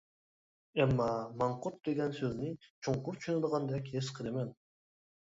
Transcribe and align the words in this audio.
ئەمما، 0.79 1.09
«ماڭقۇرت» 1.43 1.77
دېگەن 1.89 2.17
سۆزنى 2.23 2.51
چوڭقۇر 2.65 3.23
چۈشىنىدىغاندەك 3.23 3.97
ھېس 3.97 4.15
قىلىمەن. 4.21 4.55